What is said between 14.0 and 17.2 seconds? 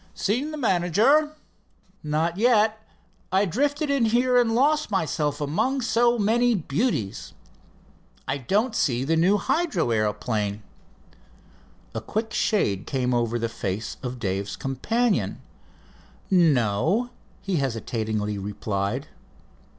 of Dave's companion. "No,"